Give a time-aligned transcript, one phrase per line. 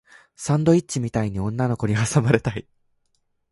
[0.35, 2.67] サンドイッチみたいに女の子に挟まれたい